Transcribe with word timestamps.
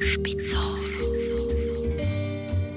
Spitzohr. 0.00 0.78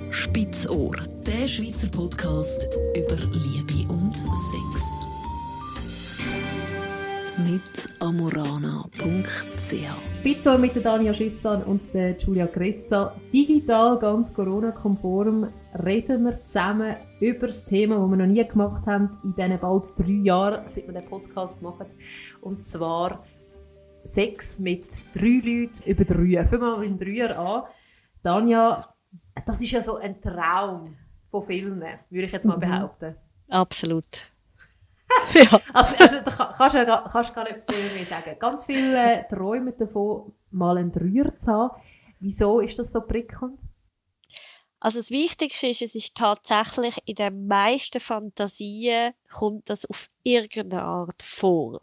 Spitzohr, 0.09 0.95
der 1.27 1.47
Schweizer 1.47 1.87
Podcast 1.89 2.67
über 2.95 3.15
Liebe 3.15 3.91
und 3.93 4.15
Sex. 4.15 5.05
Mit 7.37 7.89
amorana.ch 7.99 9.85
Spitzohr 10.19 10.57
mit 10.57 10.73
der 10.73 10.81
Dania 10.81 11.13
Schifftan 11.13 11.63
und 11.63 11.93
der 11.93 12.17
Julia 12.17 12.47
Christa. 12.47 13.15
Digital, 13.31 13.99
ganz 13.99 14.33
Corona-konform 14.33 15.49
reden 15.85 16.25
wir 16.25 16.43
zusammen 16.43 16.95
über 17.19 17.47
das 17.47 17.63
Thema, 17.63 17.99
das 17.99 18.09
wir 18.09 18.17
noch 18.17 18.25
nie 18.25 18.47
gemacht 18.47 18.87
haben, 18.87 19.17
in 19.23 19.35
diesen 19.35 19.59
bald 19.59 19.85
drei 19.95 20.21
Jahren, 20.23 20.69
seit 20.69 20.87
wir 20.87 20.93
den 20.93 21.05
Podcast 21.05 21.61
machen. 21.61 21.85
Und 22.41 22.65
zwar 22.65 23.23
Sex 24.03 24.59
mit 24.59 24.87
drei 25.13 25.41
Leuten 25.43 25.83
über 25.85 26.05
drei. 26.05 26.45
Fangen 26.45 26.61
wir 26.61 26.77
mal 26.77 26.81
dem 26.87 26.97
Dreier 26.99 27.37
an. 27.37 27.63
Danja, 28.23 28.93
das 29.45 29.61
ist 29.61 29.71
ja 29.71 29.81
so 29.81 29.97
ein 29.97 30.21
Traum 30.21 30.95
von 31.29 31.43
Filmen, 31.45 31.81
würde 32.09 32.25
ich 32.25 32.31
jetzt 32.31 32.45
mal 32.45 32.57
Mhm. 32.57 32.61
behaupten. 32.61 33.15
Absolut. 33.49 34.27
ja. 35.33 35.59
Also, 35.73 35.95
also 35.97 36.15
da 36.23 36.31
kann- 36.31 36.53
kannst 36.55 36.75
du 36.75 36.79
ja 36.85 37.07
kannst 37.11 37.33
gar 37.33 37.43
nicht 37.43 37.59
viel 37.69 37.95
mehr 37.97 38.05
sagen. 38.05 38.35
Ganz 38.39 38.63
viele 38.65 39.25
träumen 39.29 39.73
davon, 39.77 40.33
mal 40.51 40.77
einen 40.77 40.91
Dreier 40.91 41.35
zu 41.35 41.51
haben. 41.51 41.81
Wieso 42.19 42.59
ist 42.59 42.77
das 42.79 42.91
so 42.91 43.01
prickelnd? 43.01 43.59
Also 44.79 44.99
das 44.99 45.11
Wichtigste 45.11 45.67
ist, 45.67 45.81
es 45.81 45.95
ist 45.95 46.15
tatsächlich 46.15 46.97
in 47.05 47.15
den 47.15 47.45
meisten 47.47 47.99
Fantasien 47.99 49.13
kommt 49.31 49.69
das 49.69 49.85
auf 49.85 50.09
irgendeine 50.23 50.81
Art 50.83 51.21
vor. 51.21 51.81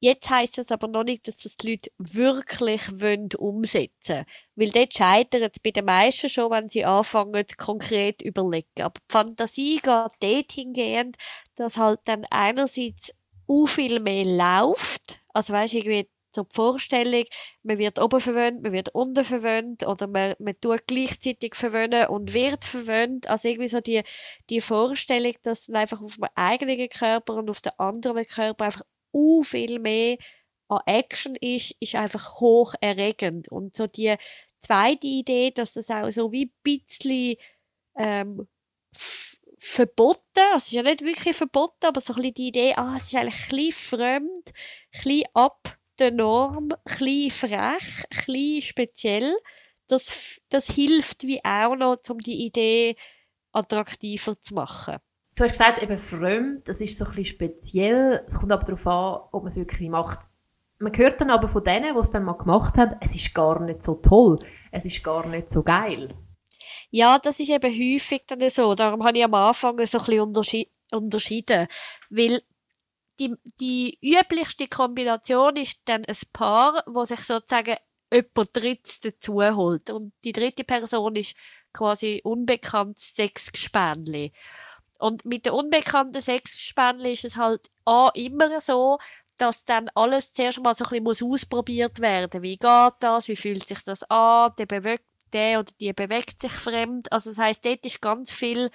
Jetzt 0.00 0.30
heisst 0.30 0.58
es 0.58 0.70
aber 0.70 0.86
noch 0.86 1.02
nicht, 1.02 1.26
dass 1.26 1.38
das 1.38 1.56
die 1.56 1.72
Leute 1.72 1.90
wirklich 1.98 2.82
wollen 3.00 3.28
umsetzen 3.36 4.24
Weil 4.54 4.70
dort 4.70 4.94
scheitert 4.94 5.56
es 5.56 5.60
bei 5.60 5.72
den 5.72 5.86
meisten 5.86 6.28
schon, 6.28 6.52
wenn 6.52 6.68
sie 6.68 6.84
anfangen, 6.84 7.44
konkret 7.56 8.22
überlegen. 8.22 8.82
Aber 8.82 9.00
die 9.00 9.12
Fantasie 9.12 9.76
geht 9.76 10.12
dort 10.20 10.52
hingehend, 10.52 11.16
dass 11.56 11.78
halt 11.78 12.00
dann 12.04 12.24
einerseits 12.30 13.12
u 13.48 13.66
viel 13.66 13.98
mehr 13.98 14.24
läuft. 14.24 15.20
Also 15.32 15.52
weisst 15.52 15.74
irgendwie 15.74 16.08
so 16.34 16.44
die 16.44 16.54
Vorstellung, 16.54 17.24
man 17.62 17.78
wird 17.78 17.98
oben 17.98 18.20
verwöhnt, 18.20 18.62
man 18.62 18.72
wird 18.72 18.90
unten 18.94 19.24
verwöhnt 19.24 19.86
oder 19.86 20.06
man, 20.06 20.34
man 20.38 20.60
tut 20.60 20.86
gleichzeitig 20.86 21.54
verwöhnen 21.54 22.06
und 22.08 22.34
wird 22.34 22.64
verwöhnt. 22.64 23.28
Also 23.28 23.48
irgendwie 23.48 23.68
so 23.68 23.80
die, 23.80 24.02
die 24.50 24.60
Vorstellung, 24.60 25.34
dass 25.42 25.66
dann 25.66 25.76
einfach 25.76 26.00
auf 26.00 26.16
dem 26.16 26.28
eigenen 26.34 26.88
Körper 26.88 27.34
und 27.34 27.50
auf 27.50 27.60
dem 27.60 27.72
anderen 27.78 28.26
Körper 28.26 28.66
einfach 28.66 28.82
u 29.18 29.42
viel 29.42 29.78
mehr 29.78 30.16
an 30.68 30.80
Action 30.86 31.34
ist, 31.36 31.74
ist 31.80 31.94
einfach 31.94 32.40
hoch 32.40 32.74
erregend. 32.80 33.48
Und 33.48 33.74
so 33.74 33.86
die 33.86 34.14
zweite 34.58 35.06
Idee, 35.06 35.50
dass 35.50 35.74
das 35.74 35.90
auch 35.90 36.10
so 36.10 36.32
wie 36.32 36.46
ein 36.46 36.52
bisschen 36.62 37.36
ähm, 37.96 38.46
verboten, 39.58 40.22
also 40.52 40.56
es 40.56 40.66
ist 40.66 40.72
ja 40.72 40.82
nicht 40.82 41.02
wirklich 41.02 41.36
verboten, 41.36 41.86
aber 41.86 42.00
so 42.00 42.12
ein 42.12 42.16
bisschen 42.16 42.34
die 42.34 42.48
Idee, 42.48 42.74
ah, 42.76 42.94
es 42.96 43.04
ist 43.04 43.14
eigentlich 43.16 43.50
ein 43.50 43.56
bisschen 43.56 43.72
fremd, 43.72 44.48
ein 44.48 45.02
bisschen 45.02 45.24
ab 45.34 45.78
der 45.98 46.12
Norm, 46.12 46.70
ein 46.72 46.78
bisschen 46.84 47.30
frech, 47.30 48.04
ein 48.10 48.24
bisschen 48.26 48.62
speziell. 48.62 49.36
Das, 49.88 50.40
das 50.50 50.70
hilft 50.70 51.24
wie 51.24 51.44
auch 51.44 51.74
noch, 51.74 51.98
um 52.10 52.18
die 52.18 52.46
Idee 52.46 52.94
attraktiver 53.52 54.40
zu 54.40 54.54
machen. 54.54 54.98
Du 55.38 55.44
hast 55.44 55.52
gesagt, 55.52 55.80
eben 55.84 56.00
fremd, 56.00 56.66
das 56.66 56.80
ist 56.80 56.98
so 56.98 57.04
ein 57.04 57.10
bisschen 57.12 57.26
speziell. 57.26 58.24
Es 58.26 58.34
kommt 58.34 58.50
aber 58.50 58.64
darauf 58.64 58.86
an, 58.88 59.28
ob 59.30 59.44
man 59.44 59.52
es 59.52 59.56
wirklich 59.56 59.88
macht. 59.88 60.18
Man 60.80 60.96
hört 60.96 61.20
dann 61.20 61.30
aber 61.30 61.48
von 61.48 61.62
denen, 61.62 61.94
die 61.94 62.00
es 62.00 62.10
dann 62.10 62.24
mal 62.24 62.32
gemacht 62.32 62.76
haben, 62.76 62.96
es 63.00 63.14
ist 63.14 63.32
gar 63.34 63.60
nicht 63.60 63.84
so 63.84 63.94
toll, 63.94 64.40
es 64.72 64.84
ist 64.84 65.04
gar 65.04 65.24
nicht 65.28 65.48
so 65.48 65.62
geil. 65.62 66.08
Ja, 66.90 67.20
das 67.20 67.38
ist 67.38 67.50
eben 67.50 67.70
häufig 67.72 68.24
dann 68.26 68.50
so. 68.50 68.74
Darum 68.74 69.04
habe 69.04 69.16
ich 69.16 69.22
am 69.22 69.34
Anfang 69.34 69.76
so 69.86 69.98
ein 69.98 70.04
bisschen 70.04 70.20
unterschi 70.22 70.72
unterschieden. 70.90 71.68
Weil 72.10 72.42
die, 73.20 73.36
die 73.60 73.96
üblichste 74.02 74.66
Kombination 74.66 75.54
ist 75.54 75.78
dann 75.84 76.04
ein 76.04 76.16
Paar, 76.32 76.82
wo 76.88 77.04
sich 77.04 77.20
sozusagen 77.20 77.76
jemand 78.12 78.56
Drittes 78.56 78.98
dazu 78.98 79.40
holt. 79.40 79.90
Und 79.90 80.14
die 80.24 80.32
dritte 80.32 80.64
Person 80.64 81.14
ist 81.14 81.36
quasi 81.72 82.22
unbekanntes 82.24 83.14
Sexgespänli. 83.14 84.32
Und 84.98 85.24
mit 85.24 85.46
den 85.46 85.52
unbekannten 85.52 86.20
Sexgespänli 86.20 87.12
ist 87.12 87.24
es 87.24 87.36
halt 87.36 87.70
A, 87.84 88.10
immer 88.14 88.60
so, 88.60 88.98
dass 89.38 89.64
dann 89.64 89.88
alles 89.94 90.32
zuerst 90.32 90.60
mal 90.60 90.74
so 90.74 90.84
ein 90.84 90.88
bisschen 90.88 91.04
muss 91.04 91.22
ausprobiert 91.22 92.00
werden. 92.00 92.42
Wie 92.42 92.56
geht 92.56 92.92
das? 93.00 93.28
Wie 93.28 93.36
fühlt 93.36 93.66
sich 93.68 93.82
das 93.84 94.02
an? 94.10 94.52
Der 94.58 94.66
bewegt 94.66 95.04
der 95.32 95.60
oder 95.60 95.72
die 95.80 95.92
bewegt 95.92 96.40
sich 96.40 96.52
fremd. 96.52 97.12
Also 97.12 97.30
das 97.30 97.38
heißt, 97.38 97.64
dort 97.64 97.84
ist 97.86 98.02
ganz 98.02 98.32
viel 98.32 98.70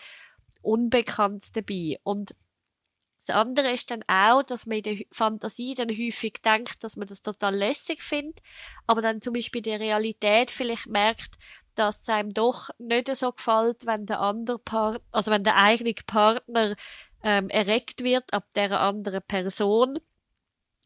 Unbekanntes 0.62 1.51
dabei. 1.51 2.00
Und 2.03 2.33
das 3.25 3.35
andere 3.35 3.72
ist 3.72 3.89
dann 3.89 4.03
auch, 4.07 4.44
dass 4.44 4.66
man 4.66 4.78
in 4.78 4.83
der 4.83 4.97
Fantasie 5.12 5.75
dann 5.75 5.89
häufig 5.89 6.41
denkt, 6.44 6.83
dass 6.83 6.97
man 6.97 7.07
das 7.07 7.22
total 7.22 7.56
lässig 7.56 8.01
findet, 8.01 8.41
aber 8.85 9.01
dann 9.01 9.22
zum 9.22 9.33
Beispiel 9.33 9.59
in 9.59 9.63
der 9.63 9.79
Realität 9.79 10.51
vielleicht 10.51 10.88
merkt, 10.88 11.38
dass 11.75 12.01
es 12.01 12.09
einem 12.09 12.34
doch 12.34 12.69
nicht 12.78 13.13
so 13.16 13.31
gefällt, 13.31 13.85
wenn 13.85 14.06
der 14.06 14.19
andere 14.19 14.59
Part 14.59 15.01
also 15.11 15.31
wenn 15.31 15.44
der 15.44 15.57
eigene 15.57 15.94
Partner 16.06 16.75
ähm, 17.23 17.50
erregt 17.50 18.03
wird 18.03 18.34
ab 18.34 18.45
der 18.56 18.79
anderen 18.79 19.22
Person 19.22 20.00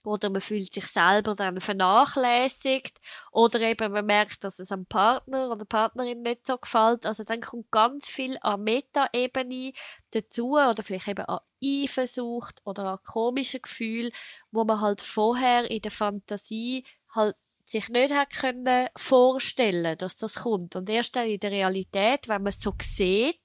oder 0.08 0.30
man 0.30 0.42
fühlt 0.42 0.72
sich 0.72 0.88
selber 0.88 1.36
dann 1.36 1.60
vernachlässigt 1.60 3.00
oder 3.32 3.60
eben 3.62 3.92
man 3.92 4.06
merkt, 4.06 4.44
dass 4.44 4.60
es 4.60 4.72
am 4.72 4.86
Partner 4.86 5.52
oder 5.52 5.66
Partnerin 5.66 6.22
nicht 6.22 6.48
so 6.48 6.58
gefällt. 6.58 7.06
Also 7.06 7.24
dann 7.24 7.42
kommt 7.42 7.70
ganz 7.72 8.08
viel 8.08 8.38
an 8.42 8.64
Meta-Ebene 8.64 9.74
dazu 10.12 10.54
oder 10.54 10.82
vielleicht 10.82 11.10
eben 11.10 11.26
an 11.26 11.40
Eifersucht 11.64 12.62
oder 12.64 12.94
an 12.94 13.00
komische 13.04 13.60
Gefühle, 13.60 14.12
wo 14.52 14.64
man 14.64 14.82
halt 14.82 15.02
vorher 15.02 15.70
in 15.70 15.82
der 15.82 15.92
Fantasie 15.92 16.86
halt 17.10 17.36
sich 17.70 17.90
nicht 17.90 18.14
hat 18.14 18.32
können 18.32 18.88
vorstellen, 18.96 19.98
dass 19.98 20.16
das 20.16 20.44
kommt. 20.44 20.76
Und 20.76 20.90
erst 20.90 21.16
dann 21.16 21.28
in 21.28 21.40
der 21.40 21.52
Realität, 21.52 22.28
wenn 22.28 22.44
man 22.44 22.48
es 22.50 22.62
so 22.62 22.74
sieht, 22.82 23.40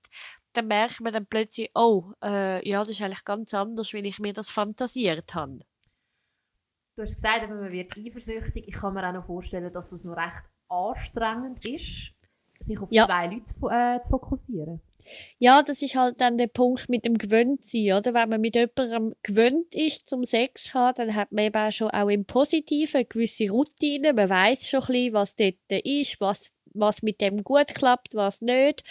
dann 0.52 0.68
merkt 0.68 1.00
man 1.00 1.12
dann 1.12 1.26
plötzlich, 1.26 1.70
oh, 1.74 2.12
äh, 2.22 2.66
ja, 2.68 2.80
das 2.80 2.90
ist 2.90 3.02
eigentlich 3.02 3.24
ganz 3.24 3.54
anders, 3.54 3.92
wie 3.92 3.98
ich 4.00 4.18
mir 4.18 4.32
das 4.32 4.50
fantasiert 4.50 5.34
habe. 5.34 5.60
Du 6.96 7.02
hast 7.02 7.14
gesagt, 7.14 7.48
man 7.48 7.72
wird 7.72 7.96
eifersüchtig. 7.96 8.68
Ich 8.68 8.74
kann 8.74 8.92
mir 8.94 9.08
auch 9.08 9.12
noch 9.14 9.24
vorstellen, 9.26 9.72
dass 9.72 9.92
es 9.92 10.04
noch 10.04 10.16
recht 10.16 10.42
anstrengend 10.68 11.66
ist, 11.66 12.12
sich 12.60 12.78
auf 12.78 12.92
Ja. 12.92 13.06
zwei 13.06 13.26
Leute 13.26 13.44
zu, 13.44 13.68
äh, 13.68 14.00
zu 14.02 14.10
fokussieren. 14.10 14.80
Ja, 15.38 15.62
das 15.62 15.82
ist 15.82 15.96
halt 15.96 16.20
dann 16.20 16.38
der 16.38 16.46
Punkt 16.46 16.88
mit 16.88 17.04
dem 17.04 17.18
Gewöhntsein, 17.18 17.92
oder? 17.92 18.14
Wenn 18.14 18.28
man 18.28 18.40
mit 18.40 18.54
jemandem 18.54 19.14
gewöhnt 19.22 19.74
ist 19.74 20.08
zum 20.08 20.24
Sex 20.24 20.64
zu 20.64 20.74
haben, 20.74 20.94
dann 20.96 21.14
hat 21.14 21.32
man 21.32 21.44
eben 21.44 21.56
auch 21.56 21.72
schon 21.72 21.90
auch 21.90 22.08
im 22.08 22.24
Positiven 22.24 22.96
eine 22.96 23.04
gewisse 23.04 23.50
Routine. 23.50 24.12
Man 24.12 24.30
weiß 24.30 24.68
schon 24.68 24.80
ein 24.80 24.86
bisschen, 24.86 25.12
was 25.12 25.36
dort 25.36 25.84
ist, 25.84 26.20
was, 26.20 26.52
was 26.74 27.02
mit 27.02 27.20
dem 27.20 27.42
gut 27.42 27.74
klappt, 27.74 28.14
was 28.14 28.40
nicht. 28.40 28.84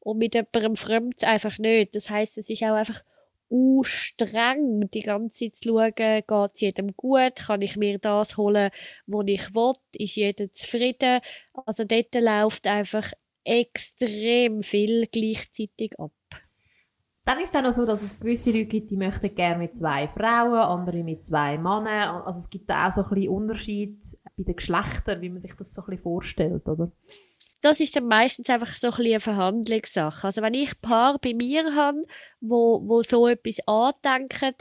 Und 0.00 0.18
mit 0.18 0.34
jemandem 0.34 0.76
fremd 0.76 1.24
einfach 1.24 1.58
nicht. 1.58 1.94
Das 1.94 2.10
heißt, 2.10 2.38
es 2.38 2.48
ist 2.48 2.62
auch 2.62 2.74
einfach 2.74 3.02
u 3.50 3.84
streng, 3.84 4.88
die 4.92 5.02
ganze 5.02 5.50
Zeit 5.50 5.54
zu 5.54 5.68
schauen, 5.68 5.94
geht 5.94 6.50
es 6.54 6.60
jedem 6.60 6.96
gut, 6.96 7.36
kann 7.36 7.62
ich 7.62 7.76
mir 7.76 7.98
das 7.98 8.36
holen, 8.36 8.70
was 9.06 9.24
ich 9.28 9.54
will, 9.54 9.72
ist 9.98 10.16
jeder 10.16 10.50
zufrieden. 10.50 11.20
Also 11.64 11.84
dort 11.84 12.14
läuft 12.14 12.66
einfach 12.66 13.12
extrem 13.46 14.62
viel 14.62 15.06
gleichzeitig 15.06 15.98
ab. 15.98 16.12
Dann 17.24 17.40
ist 17.40 17.50
es 17.50 17.56
auch 17.56 17.62
noch 17.62 17.72
so, 17.72 17.84
dass 17.84 18.02
es 18.02 18.20
gewisse 18.20 18.50
Leute 18.50 18.66
gibt, 18.66 18.90
die 18.90 18.96
möchten 18.96 19.34
gerne 19.34 19.58
mit 19.58 19.74
zwei 19.74 20.06
Frauen, 20.06 20.60
andere 20.60 21.02
mit 21.02 21.24
zwei 21.24 21.58
Männern. 21.58 22.22
Also 22.24 22.38
es 22.38 22.50
gibt 22.50 22.70
da 22.70 22.88
auch 22.88 22.92
so 22.92 23.02
ein 23.02 23.08
bisschen 23.08 23.30
Unterschied 23.30 23.98
bei 24.36 24.44
den 24.44 24.54
Geschlechtern, 24.54 25.20
wie 25.20 25.30
man 25.30 25.40
sich 25.40 25.52
das 25.54 25.74
so 25.74 25.82
ein 25.82 25.86
bisschen 25.86 26.02
vorstellt, 26.04 26.68
oder? 26.68 26.92
Das 27.62 27.80
ist 27.80 27.96
dann 27.96 28.06
meistens 28.06 28.48
einfach 28.48 28.68
so 28.68 28.88
ein 28.88 28.90
bisschen 28.90 29.06
eine 29.06 29.20
Verhandlungssache. 29.20 30.24
Also 30.24 30.40
wenn 30.40 30.54
ich 30.54 30.80
Paar 30.80 31.18
bei 31.18 31.34
mir 31.34 31.74
habe, 31.74 32.02
wo, 32.40 32.80
wo 32.86 33.02
so 33.02 33.26
etwas 33.26 33.58
andenken, 33.66 34.54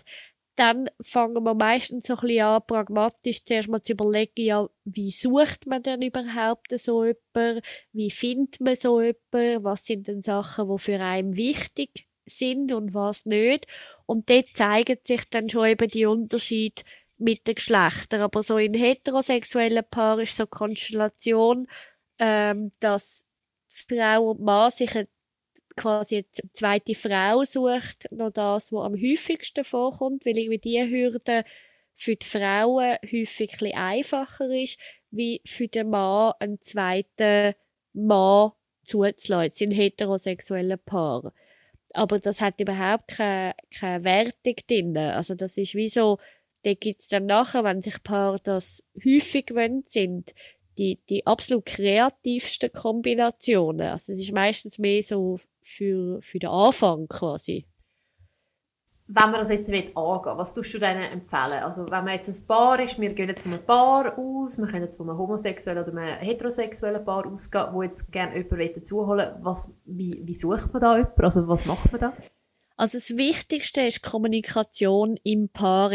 dann 0.56 0.90
fangen 1.02 1.44
wir 1.44 1.54
meistens 1.54 2.07
so 2.07 2.16
ein 2.16 2.22
bisschen 2.22 2.46
an, 2.46 2.62
pragmatisch 2.66 3.44
zuerst 3.44 3.68
mal 3.68 3.81
zu 3.81 3.94
überlegen, 3.94 4.42
ja, 4.42 4.69
wie 4.86 5.12
sucht 5.12 5.68
man 5.68 5.84
denn 5.84 6.02
überhaupt 6.02 6.78
so 6.80 7.04
jemanden? 7.04 7.62
Wie 7.92 8.12
findet 8.12 8.62
man 8.62 8.75
so 8.75 9.02
jemanden? 9.02 9.63
Was 9.63 9.86
sind 9.86 10.07
denn 10.07 10.22
Sachen, 10.22 10.69
die 10.69 10.80
für 10.80 11.00
einen 11.00 11.36
wichtig 11.36 12.07
sind 12.25 12.72
und 12.72 12.94
was 12.94 13.25
nicht? 13.25 13.68
Und 14.06 14.30
dort 14.30 14.48
zeigen 14.54 14.98
sich 15.04 15.30
dann 15.30 15.50
schon 15.50 15.68
eben 15.68 15.90
die 15.90 16.06
Unterschiede 16.06 16.84
mit 17.18 17.48
den 17.48 17.56
Geschlechtern. 17.56 18.22
Aber 18.22 18.44
so 18.44 18.58
in 18.58 18.74
heterosexuellen 18.74 19.84
Paaren 19.90 20.22
ist 20.22 20.38
so 20.38 20.48
Konstellation, 20.48 21.68
ähm, 22.19 22.72
dass 22.80 23.28
Frau 23.68 24.31
und 24.31 24.42
Mann 24.42 24.72
sich 24.72 24.96
eine, 24.96 25.08
quasi 25.75 26.18
eine 26.18 26.51
zweite 26.51 26.95
Frau 26.95 27.44
sucht, 27.44 28.12
noch 28.12 28.31
das, 28.31 28.72
was 28.72 28.86
am 28.86 28.95
häufigsten 28.95 29.63
vorkommt, 29.63 30.25
weil 30.25 30.38
irgendwie 30.38 30.57
die 30.57 30.89
Hürde 30.89 31.44
für 31.95 32.16
die 32.16 32.25
Frauen 32.25 32.98
häufig 33.12 33.62
ein 33.62 33.74
einfacher 33.74 34.50
ist, 34.50 34.80
wie 35.12 35.42
für 35.45 35.68
den 35.68 35.89
Mann 35.89 36.33
einen 36.39 36.60
zweiten 36.60 37.56
Mann 37.94 38.51
zuzulassen. 38.83 39.48
Es 39.48 39.56
sind 39.56 39.72
heterosexuelle 39.72 40.77
Paare. 40.77 41.33
Aber 41.94 42.19
das 42.19 42.42
hat 42.42 42.60
überhaupt 42.60 43.07
keine, 43.07 43.56
keine 43.74 44.04
Wertung 44.04 44.56
drin. 44.68 44.98
Also 44.98 45.33
das 45.33 45.57
ist 45.57 45.75
wie 45.75 45.88
so, 45.88 46.19
da 46.63 46.74
gibt 46.74 47.01
es 47.01 47.07
dann 47.07 47.27
nachher, 47.27 47.63
wenn 47.63 47.81
sich 47.81 48.01
Paare 48.04 48.38
das 48.44 48.83
häufig 49.06 49.45
gewöhnt 49.45 49.88
sind, 49.88 50.33
die, 50.77 51.00
die 51.10 51.25
absolut 51.25 51.66
kreativsten 51.66 52.72
Kombinationen. 52.72 53.88
Also 53.89 54.13
es 54.13 54.19
ist 54.19 54.33
meistens 54.33 54.80
mehr 54.80 55.01
so 55.04 55.39
für, 55.62 56.22
für 56.22 56.39
den 56.39 56.50
Anfang 56.50 57.07
quasi. 57.07 57.66
Wenn 59.07 59.30
man 59.30 59.39
das 59.39 59.50
jetzt 59.50 59.69
angehen 59.69 59.94
will, 59.95 60.38
was 60.38 60.56
tust 60.56 60.74
du 60.74 60.80
denen 60.80 61.04
empfehlen? 61.04 61.63
Also 61.63 61.83
wenn 61.83 62.04
man 62.04 62.16
jetzt 62.16 62.27
ein 62.27 62.48
Paar 62.48 62.80
ist, 62.80 63.00
wir 63.00 63.13
gehen 63.13 63.30
jetzt 63.30 63.44
von 63.44 63.54
einem 63.54 63.63
Paar 63.63 64.18
aus, 64.18 64.57
wir 64.57 64.66
können 64.66 64.81
jetzt 64.81 64.98
von 64.98 65.07
einem 65.07 65.19
homosexuellen 65.19 65.83
oder 65.83 65.92
einem 65.95 66.18
heterosexuellen 66.19 67.06
Paar 67.06 67.27
ausgehen, 67.27 67.68
wo 67.72 67.83
jetzt 67.83 68.12
gerne 68.12 68.36
jemanden 68.36 68.74
dazuholen 68.74 69.36
was 69.42 69.72
wie, 69.86 70.22
wie 70.24 70.33
sucht 70.33 70.74
man 70.74 70.81
da 70.81 70.98
jemanden? 70.98 71.22
Also 71.24 71.48
was 71.48 71.66
macht 71.66 71.92
man 71.92 72.01
da? 72.01 72.13
Also 72.77 72.98
das 72.98 73.16
Wichtigste 73.16 73.81
ist 73.81 74.01
Kommunikation 74.01 75.18
im 75.24 75.50
Paar. 75.50 75.92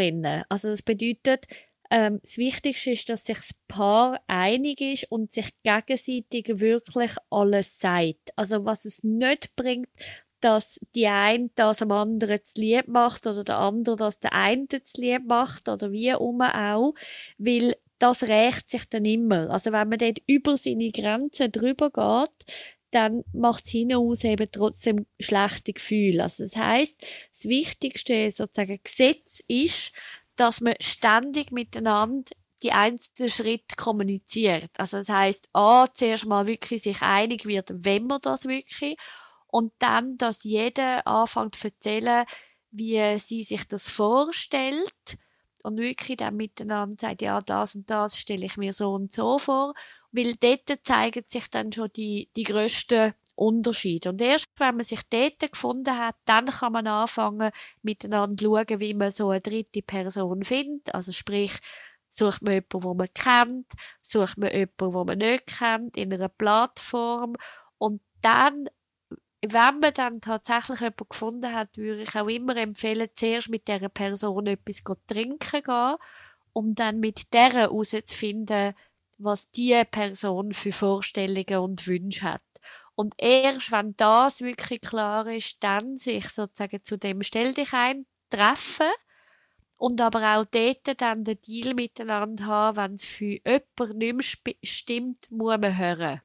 Also 0.47 0.69
das 0.69 0.81
bedeutet, 0.81 1.47
ähm, 1.91 2.19
das 2.23 2.37
Wichtigste 2.37 2.91
ist, 2.91 3.09
dass 3.09 3.25
sich 3.25 3.37
das 3.37 3.53
Paar 3.67 4.19
einig 4.27 4.79
ist 4.81 5.11
und 5.11 5.31
sich 5.31 5.49
gegenseitig 5.61 6.47
wirklich 6.59 7.11
alles 7.29 7.79
sagt. 7.79 8.31
Also 8.37 8.65
was 8.65 8.85
es 8.85 9.03
nicht 9.03 9.55
bringt, 9.55 9.89
dass 10.39 10.79
die 10.95 11.07
eine 11.07 11.49
das 11.53 11.81
am 11.81 11.91
anderen 11.91 12.43
zu 12.43 12.59
lieb 12.59 12.87
macht 12.87 13.27
oder 13.27 13.43
der 13.43 13.57
andere 13.57 13.95
das 13.97 14.19
der 14.19 14.33
eine 14.33 14.67
zu 14.67 15.01
lieb 15.01 15.25
macht 15.27 15.69
oder 15.69 15.91
wie 15.91 16.07
immer 16.07 16.75
auch, 16.75 16.95
weil 17.37 17.75
das 17.99 18.23
rächt 18.23 18.69
sich 18.69 18.85
dann 18.89 19.05
immer. 19.05 19.49
Also 19.51 19.71
wenn 19.71 19.89
man 19.89 19.99
dort 19.99 20.19
über 20.25 20.57
seine 20.57 20.91
Grenzen 20.91 21.51
drüber 21.51 21.91
geht, 21.91 22.55
dann 22.89 23.23
macht 23.31 23.65
es 23.65 23.71
hinaus 23.71 24.23
eben 24.23 24.47
trotzdem 24.51 25.05
schlechte 25.19 25.73
Gefühle. 25.73 26.23
Also 26.23 26.43
das 26.43 26.55
heißt, 26.55 27.01
das 27.31 27.45
wichtigste 27.45 28.31
sozusagen 28.31 28.79
Gesetz 28.83 29.43
ist, 29.47 29.93
dass 30.35 30.61
man 30.61 30.75
ständig 30.79 31.51
miteinander 31.51 32.31
die 32.63 32.71
einzelnen 32.71 33.29
Schritte 33.29 33.75
kommuniziert. 33.75 34.69
Also 34.77 34.97
das 34.97 35.09
heißt, 35.09 35.49
a 35.53 35.87
zuerst 35.91 36.25
mal 36.25 36.45
wirklich 36.47 36.83
sich 36.83 37.01
einig 37.01 37.45
wird, 37.45 37.69
wenn 37.73 38.05
man 38.05 38.21
das 38.21 38.47
wirklich 38.47 38.97
und 39.47 39.73
dann, 39.79 40.17
dass 40.17 40.43
jeder 40.43 41.05
anfängt 41.07 41.55
zu 41.55 41.67
erzählen, 41.67 42.25
wie 42.71 43.17
sie 43.19 43.43
sich 43.43 43.67
das 43.67 43.89
vorstellt 43.89 45.17
und 45.63 45.77
wirklich 45.77 46.17
dann 46.17 46.35
miteinander 46.37 46.95
sagt, 46.99 47.21
ja, 47.21 47.39
das 47.39 47.75
und 47.75 47.89
das 47.89 48.17
stelle 48.17 48.45
ich 48.45 48.57
mir 48.57 48.73
so 48.73 48.93
und 48.93 49.11
so 49.11 49.37
vor, 49.37 49.73
weil 50.11 50.35
dort 50.35 50.79
zeigen 50.83 51.23
sich 51.27 51.49
dann 51.49 51.71
schon 51.71 51.89
die, 51.95 52.29
die 52.35 52.43
grössten 52.43 53.13
Unterschiede. 53.41 54.09
Und 54.09 54.21
erst 54.21 54.49
wenn 54.57 54.75
man 54.75 54.83
sich 54.83 55.01
dort 55.09 55.39
gefunden 55.51 55.97
hat, 55.97 56.15
dann 56.25 56.45
kann 56.45 56.73
man 56.73 56.85
anfangen, 56.85 57.51
miteinander 57.81 58.37
zu 58.37 58.45
schauen, 58.45 58.79
wie 58.79 58.93
man 58.93 59.11
so 59.11 59.31
eine 59.31 59.41
dritte 59.41 59.81
Person 59.81 60.43
findet. 60.43 60.93
Also 60.93 61.11
sprich, 61.11 61.57
sucht 62.07 62.43
man 62.43 62.53
jemanden, 62.53 62.81
den 62.81 62.97
man 62.97 63.13
kennt, 63.13 63.71
sucht 64.03 64.37
man 64.37 64.51
jemanden, 64.51 64.91
den 64.91 65.05
man 65.05 65.17
nicht 65.17 65.47
kennt, 65.47 65.97
in 65.97 66.13
einer 66.13 66.29
Plattform. 66.29 67.35
Und 67.77 68.01
dann 68.21 68.69
wenn 69.43 69.79
man 69.79 69.93
dann 69.95 70.21
tatsächlich 70.21 70.81
jemanden 70.81 71.09
gefunden 71.09 71.51
hat, 71.51 71.75
würde 71.75 72.03
ich 72.03 72.15
auch 72.15 72.27
immer 72.27 72.55
empfehlen, 72.57 73.09
zuerst 73.15 73.49
mit 73.49 73.67
dieser 73.67 73.89
Person 73.89 74.45
etwas 74.45 74.83
zu 74.83 74.95
trinken 75.07 75.63
gehen, 75.63 75.95
um 76.53 76.75
dann 76.75 76.99
mit 76.99 77.33
der 77.33 77.51
herauszufinden, 77.51 78.75
was 79.17 79.49
diese 79.49 79.85
Person 79.85 80.53
für 80.53 80.71
Vorstellungen 80.71 81.57
und 81.57 81.87
Wünsche 81.87 82.21
hat. 82.21 82.41
Und 83.01 83.15
erst 83.17 83.71
wenn 83.71 83.95
das 83.97 84.41
wirklich 84.41 84.79
klar 84.79 85.25
ist, 85.25 85.63
dann 85.63 85.97
sich 85.97 86.29
sozusagen 86.29 86.83
zu 86.83 86.99
dem 86.99 87.23
Stell 87.23 87.51
dich 87.55 87.73
ein 87.73 88.05
treffen 88.29 88.91
und 89.75 89.99
aber 89.99 90.37
auch 90.37 90.45
dort 90.45 91.01
dann 91.01 91.23
den 91.23 91.41
Deal 91.41 91.73
miteinander 91.73 92.45
haben, 92.45 92.77
wenn 92.77 92.93
es 92.93 93.03
für 93.03 93.39
jemanden 93.43 93.97
nicht 93.97 94.45
mehr 94.45 94.55
stimmt, 94.61 95.31
muss 95.31 95.57
man 95.57 95.79
hören. 95.79 96.21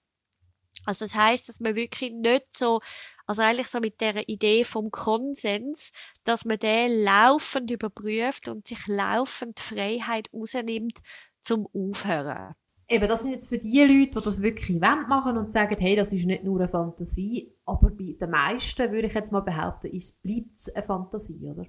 Also 0.85 1.07
das 1.07 1.15
heißt, 1.15 1.49
dass 1.49 1.61
man 1.61 1.77
wirklich 1.77 2.13
nicht 2.13 2.55
so, 2.55 2.83
also 3.27 3.41
eigentlich 3.41 3.69
so 3.69 3.81
mit 3.81 4.03
der 4.03 4.29
Idee 4.29 4.63
vom 4.63 4.91
Konsens, 4.91 5.93
dass 6.25 6.45
man 6.45 6.59
den 6.59 7.05
laufend 7.05 7.71
überprüft 7.71 8.49
und 8.49 8.67
sich 8.67 8.87
laufend 8.87 9.61
Freiheit 9.61 10.29
rausnimmt 10.31 11.01
zum 11.41 11.67
Aufhören. 11.73 12.55
Eben, 12.89 13.09
das 13.09 13.23
sind 13.23 13.33
jetzt 13.33 13.49
für 13.49 13.59
die 13.59 13.81
Leute, 13.81 14.21
die 14.21 14.25
das 14.25 14.43
wirklich 14.43 14.79
machen 14.79 15.37
und 15.37 15.53
sagen, 15.53 15.77
hey, 15.79 15.97
das 15.97 16.13
ist 16.13 16.25
nicht 16.25 16.45
nur 16.45 16.61
eine 16.61 16.69
Fantasie, 16.69 17.53
aber 17.65 17.91
bei 17.91 18.15
den 18.19 18.31
meisten, 18.31 18.93
würde 18.93 19.09
ich 19.09 19.15
jetzt 19.15 19.33
mal 19.33 19.41
behaupten, 19.41 19.91
bleibt 20.23 20.57
es 20.57 20.73
eine 20.73 20.85
Fantasie, 20.85 21.49
oder? 21.49 21.67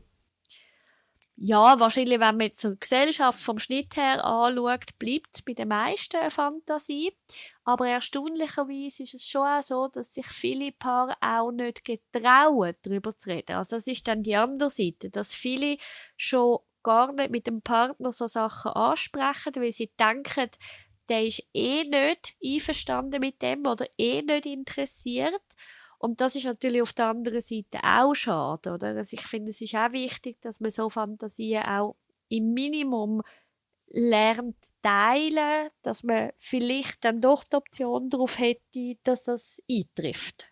Ja, 1.39 1.79
wahrscheinlich, 1.79 2.19
wenn 2.19 2.37
man 2.37 2.47
jetzt 2.47 2.61
so 2.61 2.71
die 2.71 2.79
Gesellschaft 2.79 3.39
vom 3.39 3.59
Schnitt 3.59 3.95
her 3.95 4.25
anschaut, 4.25 4.97
bleibt 4.97 5.27
es 5.35 5.43
bei 5.43 5.53
den 5.53 5.67
meisten 5.67 6.17
eine 6.17 6.31
Fantasie. 6.31 7.15
Aber 7.63 7.87
erstaunlicherweise 7.87 9.03
ist 9.03 9.13
es 9.13 9.27
schon 9.27 9.45
auch 9.45 9.61
so, 9.61 9.87
dass 9.87 10.15
sich 10.15 10.25
viele 10.25 10.71
Paare 10.71 11.13
auch 11.21 11.51
nicht 11.51 11.85
getrauen, 11.85 12.73
darüber 12.81 13.15
zu 13.15 13.29
reden. 13.29 13.55
Also 13.55 13.75
es 13.75 13.85
ist 13.85 14.07
dann 14.07 14.23
die 14.23 14.35
andere 14.35 14.71
Seite, 14.71 15.11
dass 15.11 15.35
viele 15.35 15.77
schon 16.15 16.57
gar 16.81 17.13
nicht 17.13 17.29
mit 17.29 17.45
dem 17.45 17.61
Partner 17.61 18.11
so 18.11 18.25
Sachen 18.25 18.71
ansprechen, 18.71 19.53
weil 19.57 19.73
sie 19.73 19.91
denken, 19.99 20.49
der 21.09 21.25
ist 21.25 21.43
eh 21.53 21.83
nicht 21.83 22.35
einverstanden 22.43 23.19
mit 23.19 23.41
dem 23.41 23.65
oder 23.65 23.85
eh 23.97 24.21
nicht 24.21 24.45
interessiert. 24.45 25.41
Und 25.99 26.21
das 26.21 26.35
ist 26.35 26.45
natürlich 26.45 26.81
auf 26.81 26.93
der 26.93 27.07
anderen 27.07 27.41
Seite 27.41 27.79
auch 27.83 28.13
schade, 28.13 28.73
oder? 28.73 28.89
Also 28.89 29.15
ich 29.15 29.25
finde, 29.25 29.49
es 29.49 29.61
ist 29.61 29.75
auch 29.75 29.91
wichtig, 29.91 30.39
dass 30.41 30.59
man 30.59 30.69
so 30.69 30.89
Fantasien 30.89 31.63
auch 31.63 31.95
im 32.29 32.53
Minimum 32.53 33.23
lernt 33.89 34.57
teilen, 34.83 35.69
dass 35.81 36.03
man 36.03 36.31
vielleicht 36.37 37.03
dann 37.03 37.21
doch 37.21 37.43
die 37.43 37.55
Option 37.55 38.09
darauf 38.09 38.37
hätte, 38.37 38.97
dass 39.03 39.23
das 39.23 39.61
eintrifft. 39.69 40.51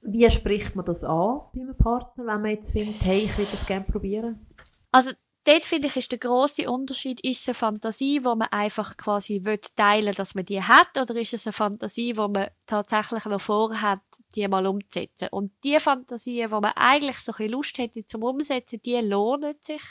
Wie 0.00 0.30
spricht 0.30 0.76
man 0.76 0.86
das 0.86 1.04
an 1.04 1.40
bei 1.52 1.60
einem 1.60 1.76
Partner, 1.76 2.26
wenn 2.26 2.42
man 2.42 2.50
jetzt 2.52 2.70
findet, 2.72 3.02
hey, 3.02 3.24
ich 3.24 3.36
würde 3.36 3.50
das 3.50 3.66
gerne 3.66 3.84
probieren? 3.84 4.46
Also 4.92 5.10
dort 5.48 5.64
finde 5.64 5.88
ich, 5.88 5.96
ist 5.96 6.12
der 6.12 6.18
große 6.18 6.70
Unterschied, 6.70 7.20
ist 7.22 7.40
es 7.40 7.48
eine 7.48 7.54
Fantasie, 7.54 8.22
wo 8.24 8.34
man 8.34 8.48
einfach 8.48 8.96
quasi 8.96 9.40
will 9.44 9.58
teilen 9.76 10.14
dass 10.14 10.34
man 10.34 10.44
die 10.44 10.62
hat, 10.62 11.00
oder 11.00 11.16
ist 11.16 11.32
es 11.32 11.46
eine 11.46 11.52
Fantasie, 11.52 12.16
wo 12.16 12.28
man 12.28 12.48
tatsächlich 12.66 13.24
noch 13.24 13.40
vorhat, 13.40 14.00
die 14.34 14.46
mal 14.46 14.66
umzusetzen? 14.66 15.28
Und 15.30 15.52
die 15.64 15.80
Fantasien, 15.80 16.50
wo 16.50 16.60
man 16.60 16.72
eigentlich 16.76 17.18
so 17.18 17.32
ein 17.36 17.48
Lust 17.48 17.78
hätte 17.78 18.04
zum 18.04 18.22
Umsetzen, 18.22 18.82
die 18.84 18.96
lohnen 18.96 19.54
sich 19.60 19.82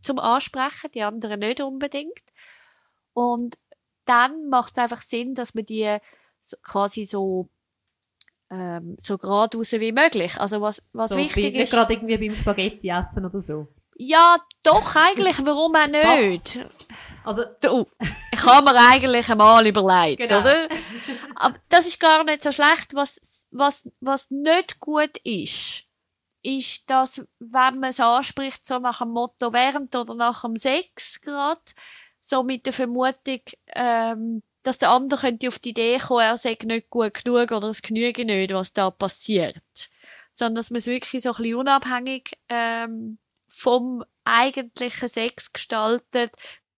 zum 0.00 0.20
Ansprechen, 0.20 0.90
die 0.94 1.02
anderen 1.02 1.40
nicht 1.40 1.60
unbedingt. 1.60 2.22
Und 3.12 3.58
dann 4.04 4.48
macht 4.48 4.72
es 4.76 4.78
einfach 4.78 5.02
Sinn, 5.02 5.34
dass 5.34 5.54
man 5.54 5.66
die 5.66 5.98
so, 6.42 6.56
quasi 6.62 7.04
so 7.04 7.48
ähm, 8.50 8.94
so 9.00 9.18
geradeaus 9.18 9.72
wie 9.72 9.90
möglich. 9.90 10.38
Also 10.38 10.60
was, 10.60 10.80
was 10.92 11.10
so, 11.10 11.16
wichtig 11.16 11.46
ist... 11.46 11.54
Nicht 11.54 11.72
gerade 11.72 11.92
irgendwie 11.94 12.28
beim 12.28 12.36
Spaghetti 12.36 12.88
essen 12.88 13.24
oder 13.26 13.40
so. 13.40 13.66
Ja, 13.98 14.36
doch, 14.62 14.94
eigentlich, 14.94 15.38
warum 15.44 15.74
auch 15.74 15.86
nicht? 15.86 16.58
Also, 17.24 17.44
du, 17.60 17.86
ich 18.30 18.42
habe 18.44 18.72
mir 18.72 18.78
eigentlich 18.90 19.28
einmal 19.28 19.66
überlegt, 19.66 20.18
Genau. 20.18 20.40
oder? 20.40 20.68
Aber 21.34 21.56
das 21.68 21.86
ist 21.88 21.98
gar 21.98 22.22
nicht 22.24 22.42
so 22.42 22.52
schlecht. 22.52 22.94
Was, 22.94 23.46
was, 23.50 23.88
was 24.00 24.30
nicht 24.30 24.78
gut 24.80 25.16
ist, 25.24 25.84
ist, 26.42 26.88
dass, 26.88 27.26
wenn 27.40 27.80
man 27.80 27.90
es 27.90 27.98
anspricht, 27.98 28.64
so 28.66 28.78
nach 28.78 28.98
dem 28.98 29.08
Motto 29.10 29.52
während 29.52 29.94
oder 29.96 30.14
nach 30.14 30.42
dem 30.42 30.56
Sex 30.56 31.20
gerade, 31.20 31.60
so 32.20 32.42
mit 32.42 32.66
der 32.66 32.72
Vermutung, 32.72 33.40
ähm, 33.74 34.42
dass 34.62 34.78
der 34.78 34.90
andere 34.90 35.20
könnte 35.20 35.48
auf 35.48 35.58
die 35.58 35.70
Idee 35.70 35.98
kommen, 35.98 36.20
er 36.20 36.36
sei 36.36 36.56
nicht 36.64 36.90
gut 36.90 37.24
genug 37.24 37.50
oder 37.50 37.68
es 37.68 37.82
genüge 37.82 38.24
nicht, 38.24 38.52
was 38.52 38.72
da 38.72 38.90
passiert. 38.90 39.56
Sondern 40.32 40.56
dass 40.56 40.70
man 40.70 40.78
es 40.78 40.86
wirklich 40.86 41.22
so 41.22 41.30
ein 41.30 41.36
bisschen 41.36 41.54
unabhängig 41.56 42.38
ähm, 42.48 43.18
vom 43.48 44.04
eigentlichen 44.24 45.08
Sex 45.08 45.52
gestaltet, 45.52 46.34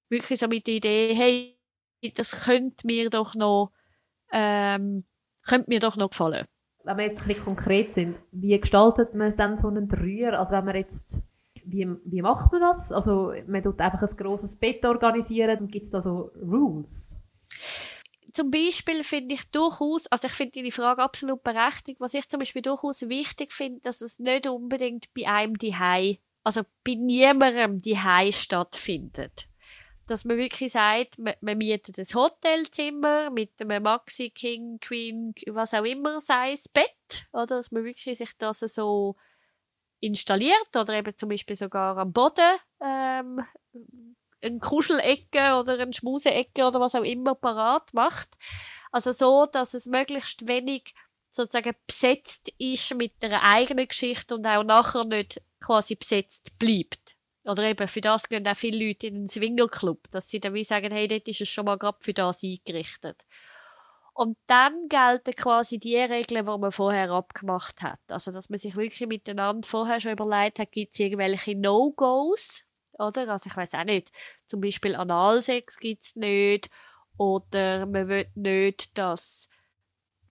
wirklich 0.08 0.38
so 0.38 0.48
mit 0.48 0.66
der 0.66 0.74
Idee, 0.74 1.14
hey, 1.14 1.58
das 2.14 2.44
könnte 2.44 2.86
mir 2.86 3.10
doch 3.10 3.34
noch, 3.34 3.72
ähm, 4.32 5.04
könnte 5.46 5.70
mir 5.70 5.80
doch 5.80 5.96
noch 5.96 6.10
gefallen. 6.10 6.46
wenn 6.84 6.96
wir 6.96 7.04
jetzt 7.04 7.22
ein 7.22 7.28
bisschen 7.28 7.44
konkret 7.44 7.92
sind, 7.92 8.16
wie 8.32 8.58
gestaltet 8.58 9.14
man 9.14 9.36
dann 9.36 9.58
so 9.58 9.68
einen 9.68 9.88
Dreier? 9.88 10.38
Also 10.38 10.52
wenn 10.52 10.64
man 10.64 10.76
jetzt, 10.76 11.22
wie, 11.64 11.88
wie 12.04 12.22
macht 12.22 12.52
man 12.52 12.60
das? 12.60 12.92
Also 12.92 13.32
man 13.46 13.62
tut 13.62 13.80
einfach 13.80 14.02
ein 14.02 14.16
grosses 14.16 14.58
Bett 14.58 14.84
organisieren 14.84 15.58
und 15.60 15.72
gibt 15.72 15.86
es 15.86 15.90
da 15.90 16.00
so 16.00 16.30
Rules? 16.40 17.16
zum 18.38 18.52
Beispiel 18.52 19.02
finde 19.02 19.34
ich 19.34 19.50
durchaus, 19.50 20.06
also 20.06 20.26
ich 20.26 20.32
finde 20.32 20.52
deine 20.52 20.70
Frage 20.70 21.02
absolut 21.02 21.42
berechtigt, 21.42 21.98
was 21.98 22.14
ich 22.14 22.28
zum 22.28 22.38
Beispiel 22.38 22.62
durchaus 22.62 23.08
wichtig 23.08 23.52
finde, 23.52 23.80
dass 23.80 24.00
es 24.00 24.20
nicht 24.20 24.46
unbedingt 24.46 25.12
bei 25.12 25.26
einem 25.26 25.58
die 25.58 25.74
also 26.48 26.62
bei 26.82 26.94
niemandem 26.94 27.82
die 27.82 27.98
stattfindet. 28.32 29.48
dass 30.06 30.24
man 30.24 30.38
wirklich 30.38 30.72
sagt, 30.72 31.18
man, 31.18 31.34
man 31.42 31.58
mietet 31.58 31.98
ein 31.98 32.14
Hotelzimmer 32.14 33.28
mit 33.28 33.60
einem 33.60 33.82
Maxi, 33.82 34.30
King, 34.30 34.78
Queen, 34.80 35.34
was 35.48 35.74
auch 35.74 35.84
immer 35.84 36.20
sei 36.20 36.54
Bett, 36.72 37.26
oder? 37.34 37.56
Dass 37.58 37.70
man 37.70 37.84
wirklich 37.84 38.16
sich 38.16 38.30
das 38.38 38.60
so 38.60 39.16
installiert 40.00 40.74
oder 40.74 40.94
eben 40.94 41.14
zum 41.18 41.28
Beispiel 41.28 41.54
sogar 41.54 41.98
am 41.98 42.14
Boden 42.14 42.56
ähm, 42.80 43.44
eine 44.40 44.58
Kuschelecke 44.60 45.54
oder 45.54 45.78
eine 45.78 45.92
Schmuseecke 45.92 46.64
oder 46.64 46.80
was 46.80 46.94
auch 46.94 47.04
immer 47.04 47.34
parat 47.34 47.92
macht. 47.92 48.38
Also 48.90 49.12
so, 49.12 49.44
dass 49.44 49.74
es 49.74 49.84
möglichst 49.84 50.48
wenig 50.48 50.94
sozusagen 51.28 51.74
besetzt 51.86 52.50
ist 52.56 52.94
mit 52.94 53.12
einer 53.20 53.42
eigenen 53.42 53.86
Geschichte 53.86 54.34
und 54.34 54.46
auch 54.46 54.64
nachher 54.64 55.04
nicht 55.04 55.42
quasi 55.60 55.94
besetzt 55.94 56.58
bleibt. 56.58 57.16
Oder 57.44 57.64
eben, 57.64 57.88
für 57.88 58.00
das 58.00 58.28
gehen 58.28 58.46
auch 58.46 58.56
viele 58.56 58.86
Leute 58.86 59.06
in 59.06 59.16
einen 59.16 59.28
Swingerclub, 59.28 60.10
dass 60.10 60.28
sie 60.28 60.38
dann 60.38 60.54
wie 60.54 60.64
sagen, 60.64 60.92
hey, 60.92 61.08
dort 61.08 61.26
ist 61.28 61.40
es 61.40 61.48
schon 61.48 61.64
mal 61.64 61.78
gerade 61.78 61.98
für 62.00 62.12
das 62.12 62.42
eingerichtet. 62.42 63.24
Und 64.12 64.36
dann 64.48 64.88
gelten 64.88 65.32
quasi 65.34 65.78
die 65.78 65.96
Regeln, 65.96 66.44
die 66.44 66.58
man 66.58 66.72
vorher 66.72 67.10
abgemacht 67.10 67.82
hat. 67.82 68.00
Also, 68.08 68.32
dass 68.32 68.50
man 68.50 68.58
sich 68.58 68.74
wirklich 68.74 69.08
miteinander 69.08 69.66
vorher 69.66 70.00
schon 70.00 70.12
überlegt 70.12 70.58
hat, 70.58 70.72
gibt 70.72 70.92
es 70.92 70.98
irgendwelche 71.00 71.54
No-Gos, 71.56 72.64
oder? 72.98 73.28
Also, 73.28 73.48
ich 73.48 73.56
weiß 73.56 73.74
auch 73.74 73.84
nicht. 73.84 74.10
Zum 74.44 74.60
Beispiel 74.60 74.96
Analsex 74.96 75.78
gibt 75.78 76.02
es 76.02 76.16
nicht. 76.16 76.68
Oder 77.16 77.86
man 77.86 78.08
will 78.08 78.26
nicht, 78.34 78.98
dass 78.98 79.48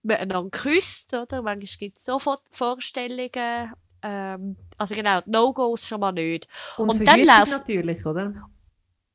man 0.02 0.18
einander 0.18 0.50
küsst, 0.50 1.14
oder? 1.14 1.40
Manchmal 1.42 1.78
gibt 1.78 1.96
es 1.96 2.04
sofort 2.04 2.42
Vorstellungen. 2.50 3.72
Ähm, 4.02 4.56
also 4.76 4.94
genau, 4.94 5.20
No-Gos 5.26 5.86
schon 5.86 6.00
mal 6.00 6.12
nicht. 6.12 6.48
Und, 6.76 6.90
und 6.90 7.06
dann 7.06 7.24
läuft 7.24 7.50
natürlich, 7.50 8.04
oder? 8.06 8.34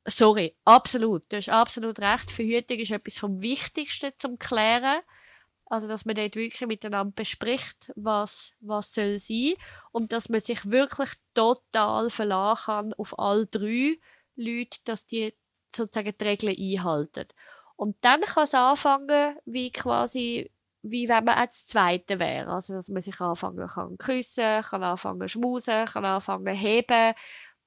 Sorry, 0.06 0.54
absolut. 0.64 1.24
Du 1.30 1.36
hast 1.36 1.48
absolut 1.48 1.98
recht. 1.98 2.30
Verhütung 2.30 2.78
ist 2.78 2.90
etwas 2.90 3.16
vom 3.16 3.42
Wichtigsten 3.42 4.12
zum 4.18 4.38
Klären. 4.38 5.00
Also, 5.66 5.88
dass 5.88 6.04
man 6.04 6.14
dort 6.14 6.36
wirklich 6.36 6.68
miteinander 6.68 7.12
bespricht, 7.16 7.90
was, 7.96 8.54
was 8.60 8.92
soll 8.92 9.18
sein. 9.18 9.54
Und 9.92 10.12
dass 10.12 10.28
man 10.28 10.40
sich 10.40 10.70
wirklich 10.70 11.10
total 11.32 12.10
verlassen 12.10 12.64
kann 12.64 12.94
auf 12.94 13.18
all 13.18 13.46
drei 13.46 13.98
Leute, 14.36 14.78
dass 14.84 15.06
die 15.06 15.34
sozusagen 15.74 16.14
die 16.18 16.24
Regeln 16.24 16.56
einhalten. 16.56 17.28
Und 17.76 17.96
dann 18.02 18.20
kann 18.20 18.44
es 18.44 18.54
anfangen, 18.54 19.36
wie 19.46 19.72
quasi 19.72 20.50
wie 20.84 21.08
wenn 21.08 21.24
man 21.24 21.36
als 21.38 21.66
Zweite 21.66 22.18
wäre. 22.18 22.52
Also, 22.52 22.74
dass 22.74 22.90
man 22.90 23.02
sich 23.02 23.18
anfangen 23.20 23.66
kann 23.68 23.96
küssen, 23.96 24.62
kann 24.62 24.82
anfangen 24.82 25.28
schmusen, 25.28 25.86
kann 25.86 26.04
anfangen 26.04 26.54
heben. 26.54 27.14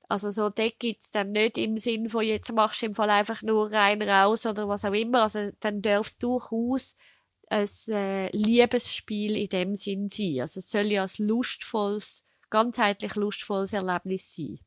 Also, 0.07 0.29
so, 0.31 0.49
dort 0.49 0.79
gibt 0.79 1.01
es 1.01 1.11
dann 1.11 1.31
nicht 1.31 1.57
im 1.57 1.77
Sinn 1.79 2.09
von, 2.09 2.23
jetzt 2.23 2.53
machst 2.53 2.81
du 2.81 2.85
im 2.85 2.95
Fall 2.95 3.09
einfach 3.09 3.41
nur 3.41 3.71
rein 3.71 4.01
raus 4.01 4.45
oder 4.45 4.69
was 4.69 4.85
auch 4.85 4.93
immer. 4.93 5.23
Also, 5.23 5.49
dann 5.59 5.81
darf 5.81 6.07
es 6.07 6.17
durchaus 6.17 6.95
ein 7.49 7.67
äh, 7.89 8.29
Liebesspiel 8.37 9.35
in 9.35 9.49
dem 9.49 9.75
Sinn 9.75 10.09
sein. 10.09 10.41
Also, 10.41 10.59
es 10.59 10.69
soll 10.69 10.85
ja 10.85 11.03
ein 11.03 11.25
lustvolles, 11.25 12.23
ganzheitlich 12.51 13.15
lustvolles 13.15 13.73
Erlebnis 13.73 14.35
sein. 14.35 14.59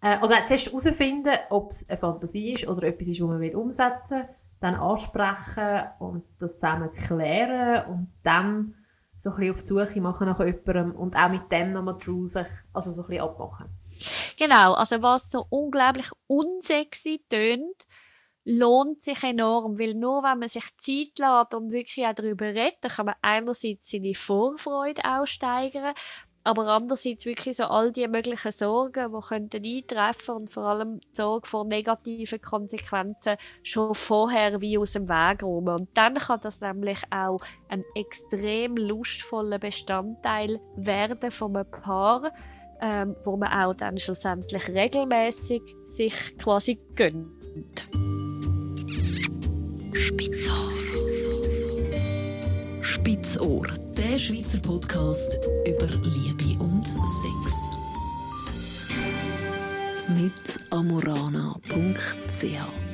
Äh, 0.00 0.24
oder 0.24 0.46
zuerst 0.46 0.66
herausfinden, 0.66 1.36
ob 1.50 1.70
es 1.70 1.88
eine 1.88 1.98
Fantasie 1.98 2.52
ist 2.52 2.68
oder 2.68 2.84
etwas 2.84 3.08
ist, 3.08 3.20
was 3.20 3.28
man 3.28 3.54
umsetzen 3.54 4.18
will 4.20 4.28
dann 4.60 4.74
ansprechen 4.74 5.90
und 5.98 6.24
das 6.38 6.54
zusammen 6.54 6.92
klären 6.92 7.86
und 7.86 8.12
dann 8.22 8.74
so 9.18 9.30
ein 9.30 9.50
auf 9.50 9.62
die 9.62 9.66
Suche 9.66 10.00
machen 10.00 10.26
nach 10.26 10.40
jemandem 10.40 10.92
und 10.92 11.16
auch 11.16 11.30
mit 11.30 11.50
dem 11.50 11.72
nochmal 11.72 11.98
sich 12.28 12.46
also 12.72 12.92
so 12.92 13.06
ein 13.06 13.20
abmachen. 13.20 13.68
Genau, 14.38 14.74
also 14.74 15.02
was 15.02 15.30
so 15.30 15.46
unglaublich 15.48 16.10
unsexy 16.26 17.24
tönt, 17.30 17.86
lohnt 18.44 19.02
sich 19.02 19.22
enorm, 19.24 19.78
weil 19.78 19.94
nur 19.94 20.22
wenn 20.22 20.38
man 20.38 20.48
sich 20.48 20.76
Zeit 20.76 21.18
lässt 21.18 21.54
und 21.54 21.72
wirklich 21.72 22.06
auch 22.06 22.12
darüber 22.12 22.46
redet, 22.46 22.76
dann 22.82 22.90
kann 22.90 23.06
man 23.06 23.14
einerseits 23.22 23.90
seine 23.90 24.14
Vorfreude 24.14 25.02
aussteigern, 25.04 25.94
aber 26.46 26.68
andererseits 26.68 27.26
wirklich 27.26 27.56
so 27.56 27.64
all 27.64 27.90
die 27.90 28.06
möglichen 28.06 28.52
Sorgen, 28.52 29.12
die 29.12 29.28
könnten 29.28 29.64
eintreffen 29.64 30.36
und 30.36 30.50
vor 30.50 30.62
allem 30.62 31.00
die 31.00 31.08
Sorge 31.12 31.48
vor 31.48 31.64
negativen 31.64 32.40
Konsequenzen 32.40 33.36
schon 33.64 33.94
vorher 33.96 34.60
wie 34.60 34.78
aus 34.78 34.92
dem 34.92 35.08
Weg 35.08 35.42
räumen. 35.42 35.80
Und 35.80 35.88
dann 35.94 36.14
kann 36.14 36.38
das 36.40 36.60
nämlich 36.60 37.00
auch 37.10 37.40
ein 37.68 37.84
extrem 37.96 38.76
lustvoller 38.76 39.58
Bestandteil 39.58 40.60
werden 40.76 41.32
von 41.32 41.56
einem 41.56 41.68
Paar, 41.68 42.32
ähm, 42.80 43.16
wo 43.24 43.36
man 43.36 43.50
auch 43.50 43.74
dann 43.74 43.98
schlussendlich 43.98 44.68
regelmäßig 44.68 45.62
sich 45.84 46.38
quasi 46.38 46.78
gönnt. 46.94 47.88
Spitzohr. 49.94 50.45
Spitzohr, 53.06 53.68
der 53.96 54.18
Schweizer 54.18 54.58
Podcast 54.58 55.38
über 55.64 55.86
Liebe 55.86 56.60
und 56.60 56.84
Sex. 56.84 57.76
Mit 60.08 60.60
amorana.ch 60.72 62.85